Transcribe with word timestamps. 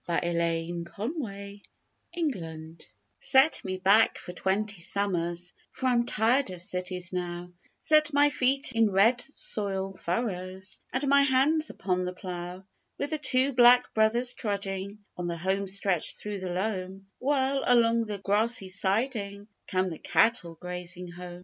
THE 0.07 0.13
SHAKEDOWN 0.19 0.85
ON 0.97 1.61
THE 2.11 2.33
FLOOR 2.33 2.87
Set 3.19 3.63
me 3.63 3.77
back 3.77 4.17
for 4.17 4.33
twenty 4.33 4.81
summers 4.81 5.53
For 5.73 5.85
I'm 5.85 6.07
tired 6.07 6.49
of 6.49 6.63
cities 6.63 7.13
now 7.13 7.51
Set 7.81 8.11
my 8.11 8.31
feet 8.31 8.71
in 8.71 8.89
red 8.89 9.21
soil 9.21 9.93
furrows 9.93 10.79
And 10.91 11.07
my 11.07 11.21
hands 11.21 11.69
upon 11.69 12.05
the 12.05 12.13
plough, 12.13 12.63
With 12.97 13.11
the 13.11 13.19
two 13.19 13.53
'Black 13.53 13.93
Brothers' 13.93 14.33
trudging 14.33 15.05
On 15.17 15.27
the 15.27 15.37
home 15.37 15.67
stretch 15.67 16.15
through 16.17 16.39
the 16.39 16.49
loam 16.51 17.05
While, 17.19 17.63
along 17.67 18.05
the 18.05 18.17
grassy 18.17 18.69
siding, 18.69 19.49
Come 19.67 19.91
the 19.91 19.99
cattle 19.99 20.55
grazing 20.55 21.11
home. 21.11 21.39